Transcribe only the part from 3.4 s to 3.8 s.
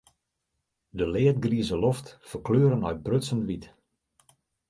wyt.